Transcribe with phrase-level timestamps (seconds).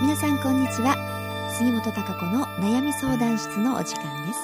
[0.00, 0.96] 皆さんこんにちは。
[1.58, 4.40] 杉本孝子の悩み相談室のお時間です。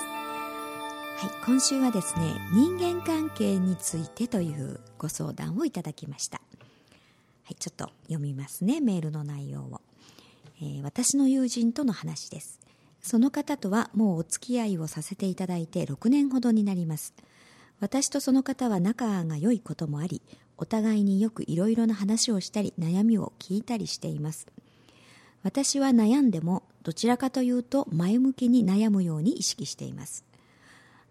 [1.16, 6.42] はい今週はですね人間関係についてというご相談をいただきました。
[7.44, 9.80] はいちょっと読みますねメールの内容を、
[10.60, 12.60] えー私の友人との話です。
[13.00, 17.14] その方とはもうお付き合いをさせていただいて6年ほどになります。
[17.80, 20.20] 私とその方は仲が良いこともあり
[20.58, 24.46] お互いによくいろいろな話をしたり悩みを聞いたりしています。
[25.46, 30.24] 私は悩んでもどちらかというと前向きに悩むように意識しています。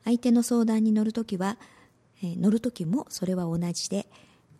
[0.03, 1.57] 相手の相談に乗るときは、
[2.21, 4.07] えー乗るときもそれは同じで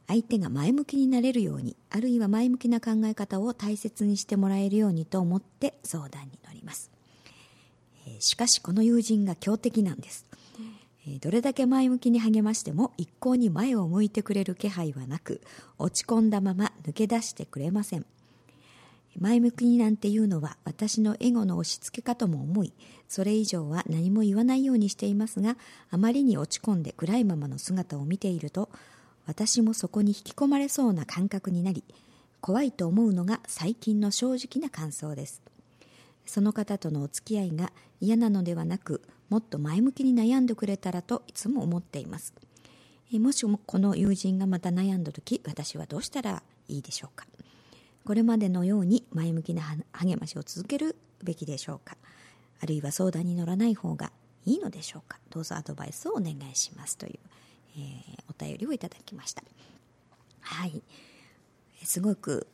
[0.08, 6.90] 相手が前向きになれるようにあるいは前向きな考え方を大切にしてもらえるようにと思って相談に乗ります。
[8.08, 10.26] えーしかしこの友人が強敵なんです、
[11.06, 15.42] えーどれだけ前向きに励ましても一向に前を向いてくれる気配はなく
[15.78, 18.06] 落ち込んだまま抜け出してくれません。
[19.18, 22.74] 前向きになんていうのは私のエゴの押し付けかとも思い
[23.08, 25.58] それ以上は何も言わないようにしていますが
[25.90, 28.70] あまりに落ち込んで暗いままの姿を見ていると
[29.26, 31.84] 私もそこに引き込まれそうな感覚になり
[32.42, 35.42] 怖いと思うのが最近の正直な感想です。
[36.28, 42.34] その方とのお付き合いが嫌なのではなくもっと前向きに悩んでくれたらといつも思っています。
[43.14, 47.26] もしもこの友人がまた悩んだ時私はどうしたらいいでしょうか？
[48.06, 51.98] これまでのように前向きな励ましを続けるべきでしょうか？
[52.62, 54.12] あるいは相談に乗らない方が
[54.46, 55.20] いいのでしょうか？
[55.32, 57.20] どうぞアドバイスをお願いしますという、
[57.78, 59.44] えーお便りをいただきました。
[60.42, 60.82] はい。
[61.84, 62.48] すごく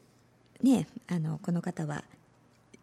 [0.61, 2.03] ねあのこの方は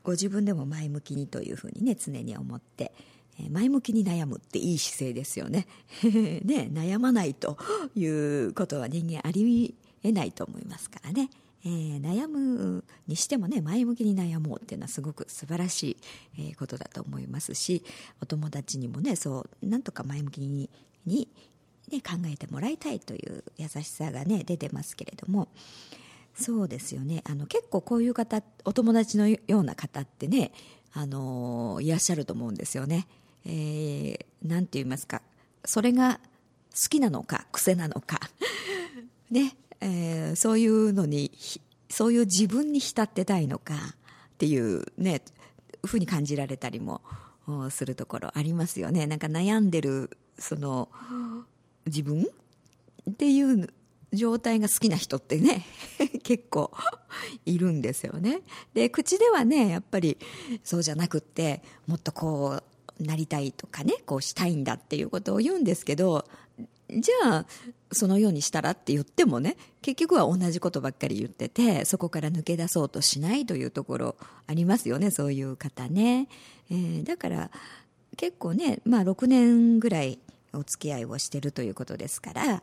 [0.03, 2.93] ご自分でも前向きにというふうにね常に思って
[3.41, 5.67] え前向きに悩むっていい姿勢ですよね。
[6.45, 7.57] ね悩まないと
[7.95, 11.31] いうことは人間ありえないと思いますからね、
[11.65, 15.97] えー悩むにしてもね前向きに悩もうっていうのはすごく素晴らしい、
[16.39, 17.85] えーことだと思いますし
[18.23, 20.71] お友達にもねそうなんとか前向きに
[21.07, 21.29] に、
[21.91, 25.49] ね、考えてもらいたいという優しさがね出てますけれども
[26.35, 27.25] そうですよね。
[27.27, 30.53] あの結構こういう方お友達のような方ってね
[30.93, 33.09] あのいらっしゃると思うんですよね。
[33.45, 35.23] えーなんて言いますか
[35.65, 36.21] それが
[36.71, 38.21] 好きなのか癖なのか。
[39.31, 41.31] ね、えーそういうのに
[41.91, 45.23] そういう自分に浸ってたいのかっていうね
[45.85, 47.01] ふうに感じられたりも
[47.71, 49.07] するところありますよね。
[49.07, 50.89] なんか悩んでるその
[51.87, 52.27] 自分
[53.11, 53.69] っていう
[54.13, 55.65] 状態が好きな人ってね
[56.23, 56.71] 結構
[57.47, 58.43] いるんですよね。
[58.75, 60.19] で口ではねやっぱり
[60.63, 62.61] そうじゃなくってもっとこ
[63.01, 66.27] うなりたいとかねこうしたいんだっていうことを言うんですけど
[66.91, 67.47] じゃあ
[67.93, 74.17] そのようにしたらって言ってもね結局は同じことばっかり言っててそこから抜け出そうとしないというところ
[74.47, 76.29] ありますよねそういう方ね、
[76.71, 77.51] えーだから
[78.17, 80.19] 結構ね、まあ、6年ぐらい
[80.53, 82.63] お付き合いをしてるということですからあ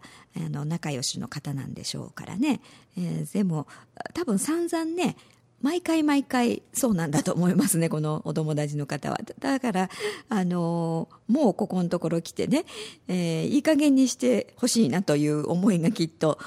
[0.49, 2.59] の仲良しの方なんでしょうからね、
[2.97, 3.67] えーでも
[4.13, 5.15] 多分散々ね
[5.61, 9.19] 毎回毎回そうなんだと思いますね このお友達の方は。
[9.39, 9.89] だから
[10.29, 12.65] あのもうここのところ来てね、
[13.07, 16.37] えーいい加減にしてほしいなという思いがきっと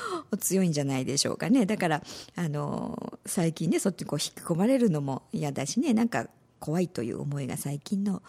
[0.41, 1.67] 強いんじゃないでしょうかね。
[1.67, 2.03] だから
[2.37, 6.29] あの最近ねそっちこう引き込まれるのも嫌だしねなんか
[6.61, 8.23] 怖いという思いが最近の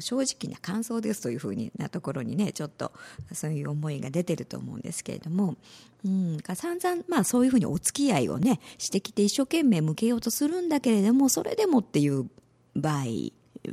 [0.00, 2.92] 正直な感想ですというふうなところにねちょっと
[3.32, 5.56] そういう思いが出てると思うんですけれども、
[6.04, 12.28] うん、散々まあそういうふうにお付き合いをねしてきて一生懸命向けようとするんだけれどもそれでもっていう
[12.74, 13.04] 場合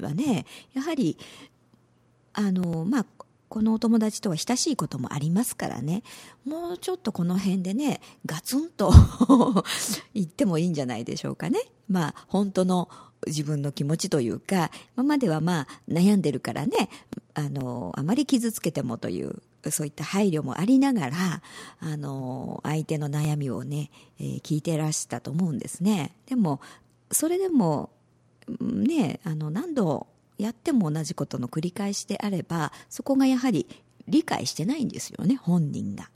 [0.01, 1.17] はねやはり
[2.33, 3.05] あのまあ
[3.53, 6.01] このお友達とは親しいこともありますからね。
[6.43, 8.91] もうちょっとこの辺でねガツンと
[10.15, 11.59] 言ってもいいんじゃないでしょうかね。
[11.87, 12.89] まあ本当の
[13.27, 16.89] 自分の気持ちというか今まではまあ悩んでるからね
[17.33, 19.41] あのあまり傷つけてもという
[19.71, 21.15] そういった配慮もありながら
[21.79, 23.89] あの相手の悩みをね、
[24.19, 26.59] えー聞いてらしたと思うんですねでも
[27.11, 27.91] それでも
[28.59, 33.67] ねあの何度やっても同じことの繰り返しであればそこがやはり
[34.07, 36.09] 理解してないんですよね本人が。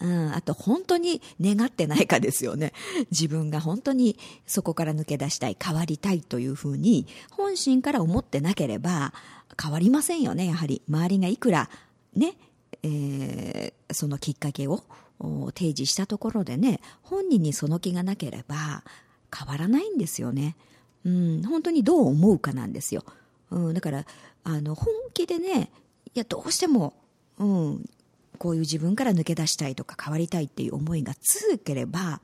[0.00, 2.72] うん、あと本当に願ってないかですよね。
[3.10, 9.12] 自分が本当にそこから抜け出したい変わりたいというふうに本心から思ってなければ
[9.60, 10.82] 変わりませんよねやはり。
[10.88, 11.70] 周りがいくら
[12.14, 12.36] ね、
[12.82, 14.82] えーそのきっかけを
[15.54, 18.82] 提示したところでね本人にその気がなければ
[19.34, 20.56] 変わらないんですよね、
[21.04, 23.04] うん、本当にどう思うかなんですよ、
[23.50, 24.04] うん、だから
[24.42, 25.70] あの本気でね
[26.14, 26.94] いやどうしても、
[27.38, 27.90] うん、
[28.38, 32.20] こういう自分から抜け出したいとか変わりたいっていう思いが強ければ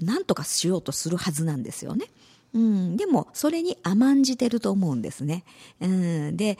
[0.00, 2.06] 何とかしようとするはずなんですよね。
[2.54, 5.44] うん、でも、それに甘んじてると思うんですね。
[5.80, 6.58] うん、で、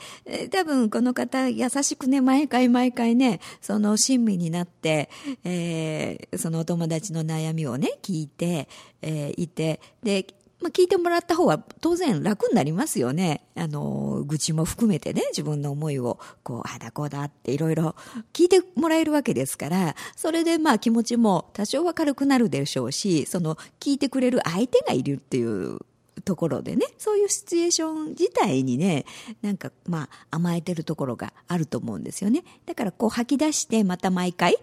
[0.49, 5.09] 多分この方、優しくね、毎回毎回ね、その親身になって、
[5.43, 8.67] えー、そのお友達の悩みをね、聞いて、
[9.03, 10.25] えー、いて、で、
[10.63, 13.43] まあ、聞いてもらった方は当然楽になりますよね。
[13.55, 17.95] あの、愚痴も含めてね、自分の思いを、こう、あだこうだっていろいろ
[18.31, 25.79] 聞いてもらえるわけですから、それでまあ気持ちも多少は軽くなるでしょうし、その、聞いてくれる相手がいるっていう
[26.23, 29.05] ところでね、そういうシチュエーション自体にね、
[29.41, 32.43] なんかまあ甘えてるところがあると思うんですよね。
[32.65, 34.57] だからこう吐き出してまた毎回、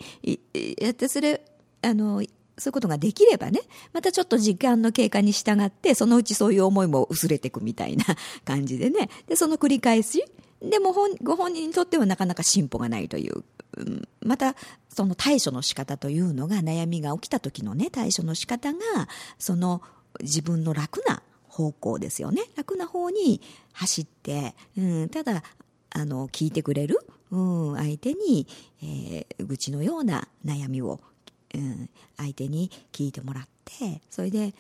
[0.79, 1.44] やってそれ、
[1.82, 2.23] あの、
[2.60, 3.60] そういうことができればね、
[3.92, 8.04] またちょっと時間の経過に従って、そのうちそういう思いも薄れていくみたいな
[8.44, 9.08] 感じでね。
[9.26, 10.24] で、その繰り返し。
[10.62, 13.44] でも、ご本人にとってはなかなか進歩がないという。
[14.20, 14.54] また、
[14.90, 18.78] その対処の仕方というのが、悩みが起きた時のね、対処の仕方が、
[19.38, 19.80] その
[20.20, 22.42] 自分の楽な方向ですよね。
[22.56, 23.40] 楽な方に
[23.72, 25.42] 走って、うん、ただ、
[25.90, 28.46] あの、聞いてくれる、うん、相手に、
[28.82, 31.00] えー、愚痴のような悩みを
[31.55, 34.55] うん、相手に聞いてもらってそれで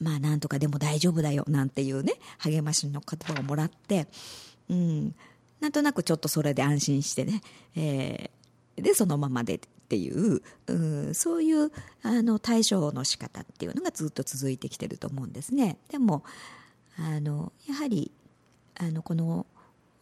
[0.00, 4.06] まあなんとかでも大丈夫だよなんていうね励ましの言葉をもらって、
[4.68, 5.14] うん、
[5.60, 7.42] なんとなくちょっとそれで安心してね、
[7.74, 9.58] えー、でそのままでっ
[9.88, 11.70] ていう、うん、そういう
[12.02, 15.78] あの対処の仕方っていうのがずっと続いてきてると思うんですね。
[15.88, 16.24] でも
[16.98, 18.10] あのやはり
[18.78, 19.46] あのこの、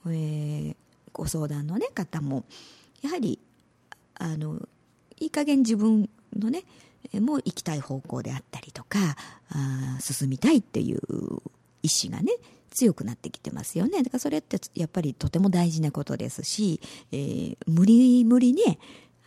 [0.07, 0.77] えー、
[1.13, 2.45] ご相談の、ね、方も
[3.03, 3.39] やはり
[4.15, 4.61] あの
[5.21, 6.09] いい加減自分
[6.39, 6.65] のね
[7.21, 9.17] もう行きたい方向であったりとか
[9.51, 11.01] あ進みたいっていう
[11.83, 12.33] 意志がね
[12.71, 16.81] 強くなってきてますよねだからそれってやっぱりとても大事なことですし、
[17.13, 18.79] えー、無理無理ね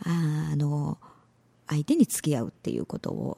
[0.04, 0.98] あの
[1.68, 3.38] 相手に付き合うっていうことを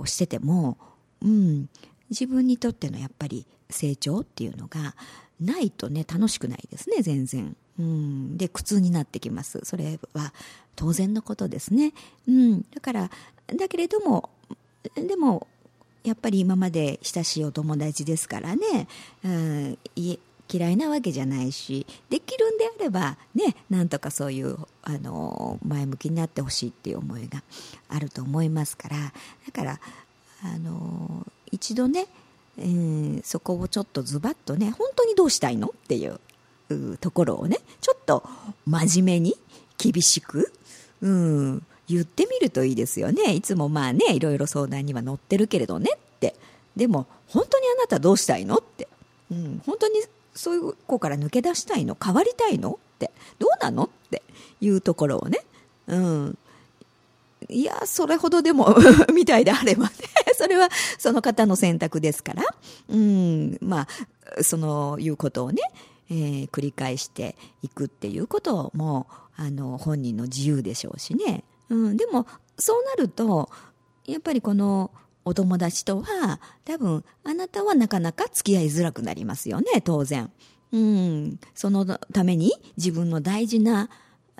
[0.00, 0.78] をしてても、
[1.22, 1.68] うん、
[2.08, 4.96] 自分にとってのやっぱり成長っていうのが
[5.40, 7.56] ないとね楽しくないですね全然。
[7.80, 9.60] うん、で苦痛になってきます。
[9.64, 10.34] それは
[10.76, 11.92] 当然のことですね、
[12.28, 13.10] うん、だから
[13.56, 14.28] だけれども
[14.94, 15.46] でも
[16.04, 18.88] やっぱり今まで親しいお友達ですからね、
[19.24, 27.42] うん、嫌いなわけじゃないしできるんであればねなんとかそういうあの前向きになってほしいっていう思いが
[27.88, 28.96] あると思いますから。
[28.98, 29.80] だから
[30.42, 32.06] あの一度ね、
[32.58, 35.68] うん、そこをちょっとズバッとね本当にどうしたいの？
[35.68, 36.18] っていう
[37.00, 38.22] ところをねちょっと
[38.66, 39.34] 真面目に
[39.78, 40.52] 厳しく、
[41.00, 43.34] うん、言ってみるといいですよね。
[43.34, 46.34] いつもまあねいろいろ相談には乗ってるけれどねって。
[46.76, 48.88] でも本当にあなたどうしたいのって、
[49.30, 50.00] うん、本当に
[50.34, 51.96] そういう子から抜け出したいの？
[52.02, 53.10] 変わりたいのって。
[53.38, 54.22] どうなのって。
[54.60, 55.40] いうところをね、
[55.86, 56.38] うん、
[57.48, 58.76] いや、それほどでも
[59.12, 59.92] みたいであればね、
[60.36, 60.68] それは
[60.98, 62.44] その方の選択ですから、
[62.88, 63.86] うん、ま
[64.38, 65.62] あ、そのいうことをね、
[66.10, 72.26] えー、繰り返していくっていうこともあの本人の自由でしょうしね、うん、でも
[72.58, 73.48] そうなると
[74.06, 74.90] やっぱりこの
[75.24, 80.30] お友達とは多分あなたはなかなか付き合いづらくなりますよね当然。
[80.72, 83.90] うん、そのために自分の大事な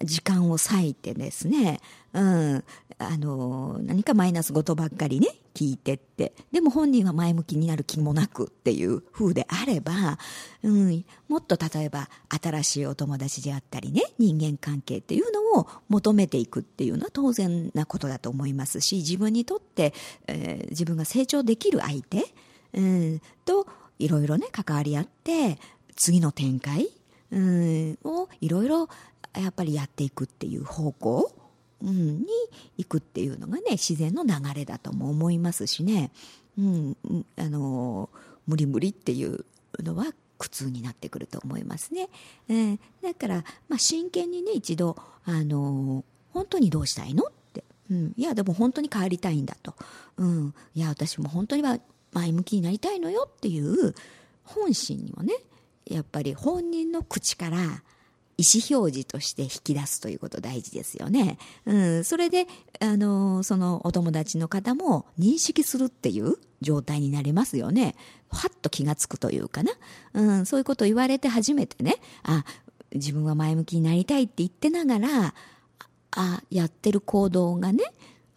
[0.02, 1.80] 時間を割いてですね、
[2.12, 2.64] うん、
[2.98, 10.18] あの、何かマイナス事ばっかりね、聞いてって、でも本人は前向きになる気もなくっていう風であれば、
[10.62, 12.08] うん、もっと例えば
[12.42, 19.92] 新しいお友達であったりね、人間関係っていうのを求めていくっていうのは当然なことだと思いますし、自分にとって、
[20.26, 22.24] えー、自分が成長できる相手、
[22.74, 23.66] うん、と
[23.98, 25.58] いろいろね、関わり合って、
[25.96, 26.88] 次の展開、
[27.32, 28.88] うん、をいろいろ
[29.34, 31.32] やっぱりやっていくっていう方向、
[31.82, 32.26] うん、に
[32.78, 36.10] 行くっていうのがね自然の流れだとも思いますしね、
[36.58, 36.96] うん、
[37.36, 38.10] あの
[38.46, 39.44] 無理無理っていう
[39.78, 40.06] のは
[40.38, 42.08] 苦痛になってくると思いますね。
[42.48, 49.74] えー、だから、まあ、真剣にね一度あの本当にどうしたいのって、うん、いやでも本当に変わりたいんだと、
[50.16, 51.78] うん、いや私も本当には
[52.12, 53.94] 前向きになりたいのよっていう
[54.44, 55.34] 本心にもね
[55.86, 57.58] やっぱり本人の口から
[58.40, 61.36] 意思表示として引き出すということ大事ですよね。
[61.66, 62.46] うん、それで、
[62.80, 67.94] あの、そのお友達の方も認識するっていう状態になりますよね。
[68.30, 69.72] はっと気がつくというかな。
[70.14, 72.46] うん、そういうことを言われて初めてね、あ、
[72.92, 75.34] 自分は前向きになりたいって言ってながら、
[76.12, 77.84] あ、やってる行動がね、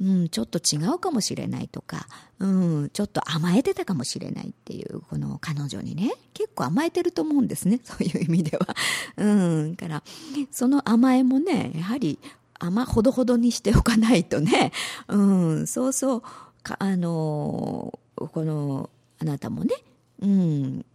[0.01, 2.07] うん、ちょっと違うかもしれないとか、
[2.39, 2.47] う
[2.85, 8.75] ん、ちょっと甘えてたかもしれないっていう、この彼女にね、結構甘えてると思うんですね、 そういう意味では。
[9.17, 10.03] うん、から、
[10.51, 12.19] その甘えもね、やはり
[12.59, 14.71] 甘ほどほどにしておかないとね、
[15.07, 15.21] う
[15.61, 16.21] ん、そうそう、
[16.63, 19.75] かあの、この、あなたもね、
[20.21, 20.85] うん、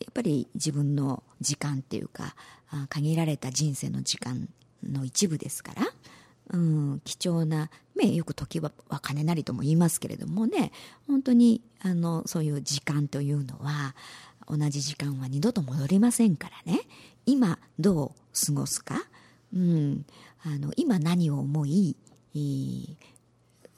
[0.00, 2.34] やっぱり自分の時間っていうか
[2.88, 4.48] 限られた人生の時間
[4.82, 5.82] の一部ですから、
[6.52, 10.72] うん、貴重な、ね、よく時は金なりとも言いますけれどもね
[11.06, 13.94] 本当にあのそういう時間というのは
[14.48, 16.80] 同じ時間は二度と戻りませんからね
[17.24, 18.96] 今どう過ごすか、
[19.54, 20.04] うん、
[20.44, 21.96] あの今何を思い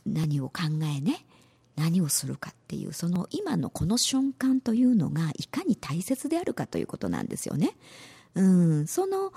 [0.06, 0.62] 何を考
[0.96, 1.24] えね？
[1.76, 7.76] 何をするかっていうその今のこの瞬間というのがいかに大切であるかということなんですよね。
[8.34, 9.32] うん、その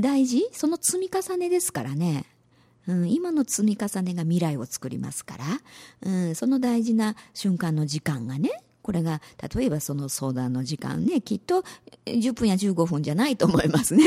[0.00, 2.24] 大事その積み重ねですからね。
[2.88, 5.44] うん、今の積み重ねが未来を作りますから、
[6.02, 8.50] うん、その大事な瞬間の時間がね
[8.82, 9.22] これが
[9.54, 11.64] 例えばその相談の時間ねきっと
[12.04, 14.04] 10分や15分じゃないと思いますね。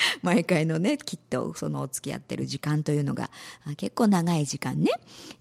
[0.22, 3.30] 毎回のねきっとその付き合ってる時間というのが
[3.78, 4.90] 結構長い時間ね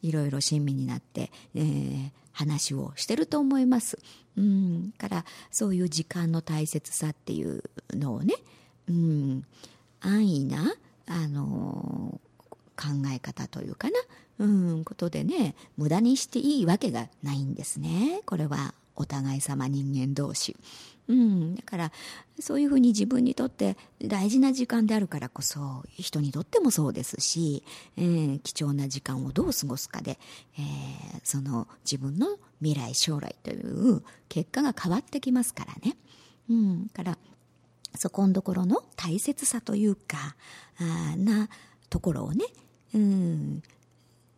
[0.02, 4.00] いろいろ親身になって、えー、話をしてると思います。
[4.38, 8.36] うんからそういう時間の大切さっていうのをね
[8.88, 9.44] うん
[10.00, 10.76] 安易な
[11.08, 12.22] あの
[12.78, 13.96] 考え方というかな。
[14.40, 18.22] うんことでね無駄にしていいわけがないんですね。
[18.26, 20.56] これはお互い様人間同士。
[21.08, 21.92] うん、だから
[22.40, 27.64] そういうふうに自分にとって大事な時間であるからこそ人にとってもそうですし、
[27.96, 30.20] えー、貴重な時間をどう過ごすかで、
[30.60, 35.96] えー、その自分の未来将来という結果が変わってきますからね。
[36.50, 37.18] うん、から
[37.96, 40.36] そこんところの大切さというか
[40.80, 41.50] あな
[41.90, 42.46] ところをね、
[42.98, 43.64] うん、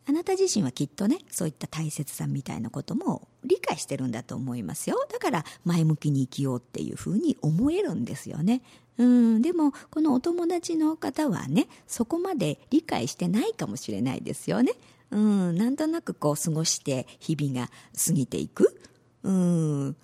[0.08, 4.98] あなた自身はきっとねそういった大切さみたいなことも理解してるんだと思いますよ。
[5.12, 8.62] だから前向きに生きようっていうふうに思えるんですよね。
[8.98, 9.42] うん。
[9.42, 14.74] でもこのお友達の方はねそこまで理解してないかもしれないですよね。
[15.12, 15.56] うん。
[15.56, 17.72] なんとなくこう過ごして日々が
[18.06, 18.82] 過ぎていく。
[19.24, 19.96] うん。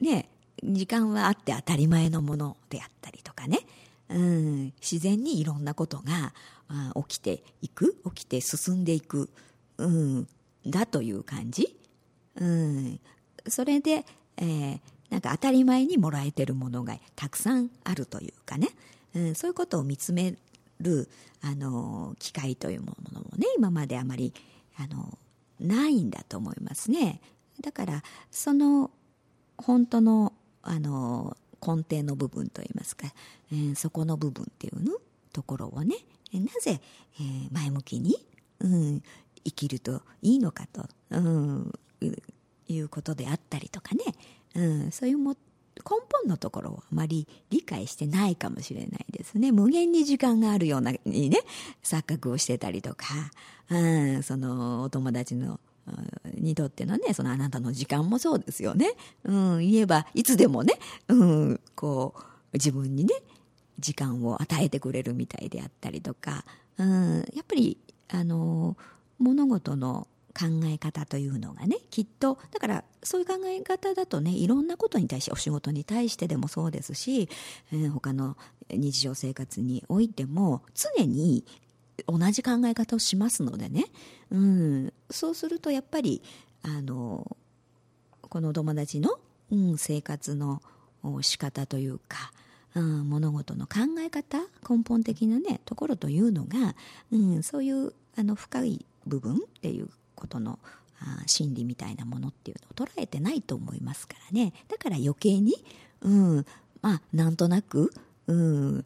[0.00, 0.28] ね
[0.62, 3.60] 時間はあって当たり前のものであったりとかね。
[4.08, 4.72] うん。
[4.80, 6.32] 自然にいろんなことが
[6.68, 7.96] あ起きていく？
[8.14, 9.30] 起きて進んでいく？
[9.78, 10.28] うん、
[10.66, 11.76] だという感じ、
[12.36, 13.00] うん、
[13.46, 14.04] それで、
[14.36, 18.68] えー、なんか当たり前にもらえてるものがたくさんあるというかね、
[19.14, 20.34] うん、そういうことを見つめ
[20.80, 21.08] る、
[21.40, 24.34] あの機会というものもね今まであまり、
[24.76, 25.16] あの
[25.60, 27.20] ないんだと思いますね。
[27.60, 28.90] だからその
[29.56, 30.32] 本当の、
[30.62, 33.06] あの根底の部分といいますか、
[33.52, 34.92] えー、そこの部分っていうの？
[35.30, 35.94] ところをね
[36.32, 36.80] なぜ、
[37.20, 38.16] えー、前向きに、
[38.60, 39.02] うん、
[39.44, 41.72] 生きるといいのかと、うん、
[42.68, 44.04] いうことであったりとかね、
[44.54, 45.36] うん、そういうも根
[46.12, 49.52] 本のところをあまり理解してないかもしれないですね。
[49.52, 51.38] 無限に時間があるようなにね、
[51.82, 53.06] 錯覚をしてたりとか、
[53.70, 55.60] うん、そのお友達の
[56.34, 58.92] にとってのね、そのあなたの時間もそうですよね。
[59.24, 60.74] うん、言えばいつでもね、
[61.08, 62.22] うん、こう、
[62.54, 63.14] 自分にね、
[63.78, 66.44] 時間を与えてくれるみたいであったりとか、
[66.78, 67.78] うん、やっぱり、
[68.10, 68.76] あの
[69.18, 70.08] 物事の
[70.38, 77.28] 考え方というのがねきっとだからそういう考え方だとねいろんなことに対してお仕事に対してでもそうですし、
[77.72, 78.36] えー、他の
[78.70, 81.44] 日常生活においても常に
[82.06, 83.86] 同じ考え方をしますのでね、
[84.30, 86.22] うん、そうするとやっぱり
[86.62, 87.36] あの
[88.22, 89.18] このお友達の、
[89.50, 90.62] うん、生活の
[91.22, 92.32] 仕方というか、
[92.74, 96.76] うん、物事の考え方根本的なねところというのが、
[97.10, 100.58] うん、そういうあの深い部分っていうことの
[101.26, 104.52] 心理みたいなものっていうのを捉えてないと思いますからね。
[104.68, 105.54] だから余計に、
[106.02, 106.46] うん、
[106.82, 107.92] まあなんとなく、
[108.26, 108.84] うん、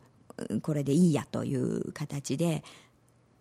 [0.61, 2.63] これでいいやという形で、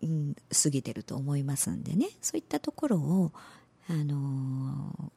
[0.02, 2.08] うん、過ぎてると思いますんでね。
[2.20, 3.32] そういったところを、
[3.88, 5.12] あの、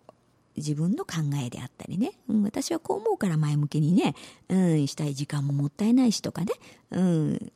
[0.57, 4.15] 自分の考えであったりね、うん、私はこう思うから前向きにね、
[4.50, 6.53] うん、したい時間ももったいないしとかね、
[6.91, 7.51] うん、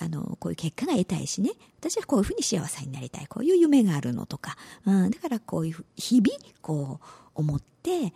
[0.00, 8.12] あの、こういう結果が得たいしね、私はこういうふうに幸せになりたい、こういう夢があるのとか、うん、だからこういう日々、こう、思って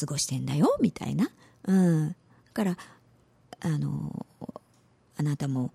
[0.00, 1.30] 過ごしてんだよ、みたいな。
[1.64, 2.08] うん。
[2.08, 2.14] だ
[2.52, 2.76] から、
[3.60, 4.26] あの、
[5.16, 5.72] あなたも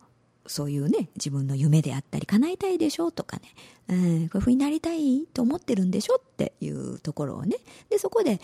[0.47, 3.43] そういうね、自分の夢であったり、叶えたいでしょとかね、
[3.87, 7.57] うん、こういうふうになりたいと思ってるんでしょっていうところをね、
[7.89, 8.39] で、そこで、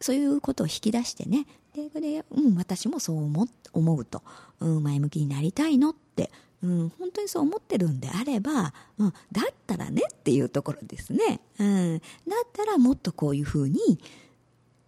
[0.00, 4.22] そういうことを引き出してね、で、これ、うん、私もそう思思うと、
[4.60, 6.30] うん、前向きになりたいのって、
[6.62, 11.40] うん、本当にそう思ってるんであれば、うん、だったらねっていうところですね。
[11.58, 13.78] うん、だったらもっとこういうふうに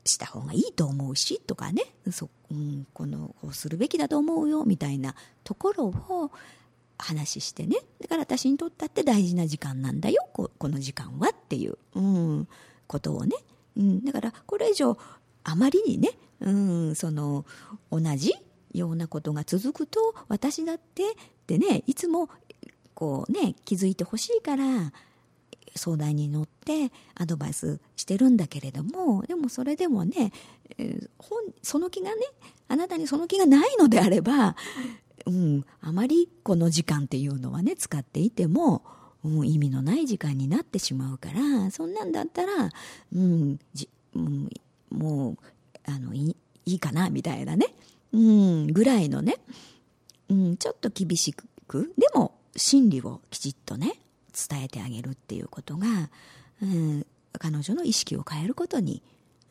[0.05, 6.31] した方がいいと思うし、とかね、そうん、この、こうするべきだと思うよ、みたいなところを、
[6.99, 7.77] 話してね。
[8.01, 12.49] だから私にとったって大事な時間なんだよ、ここの時間はっていう、うん、
[12.87, 13.37] ことをね。
[13.77, 14.97] うん、だからこれ以上
[15.43, 17.45] あまりにね、うん、その
[17.91, 18.33] 同じ
[18.73, 21.15] ようなことが続くと私だってっ
[21.47, 22.29] てねいつも
[22.95, 24.93] こうね気づいてほしいから
[25.77, 30.33] 相談に乗ってアドバイスしてるんだけれどもでもそれでもね、
[30.79, 31.09] えー、
[31.63, 32.23] その気がね
[32.69, 34.57] あなたにその気がないのであれば、
[35.27, 38.83] うん、あまりこの時間っていうのはね使っていても、
[39.25, 42.71] うん、意味のない時間になってしまうからそんなんだったら、
[43.15, 44.49] うんじうん、
[44.91, 45.39] もう
[45.87, 47.67] あのいいいかなみたいなね、
[48.13, 49.37] うん、ぐらいのね、
[50.31, 51.35] うん、ちょっと厳し
[51.67, 53.95] くでも真理をきちっとね
[54.49, 56.11] 伝えてあげるっていうことが、
[56.63, 57.07] うん、
[57.39, 59.03] 彼女の意識を変えることに、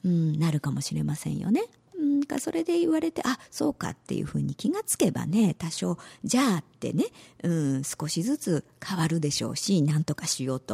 [0.05, 1.63] うん、なるかもしれませんよね。
[1.97, 7.05] うん、かそれで言われてあそうかっていうふうに気がつけばね多少じゃあってね、
[7.43, 10.71] うん、少しずつ変わるでしょうし何とかしようと